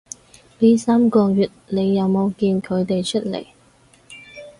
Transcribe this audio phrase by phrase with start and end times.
[0.57, 3.53] 呢三個月你有冇見佢哋出來